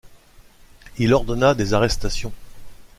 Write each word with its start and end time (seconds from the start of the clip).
Il 0.97 1.13
ordonna 1.13 1.53
des 1.53 1.75
arrestations. 1.75 2.33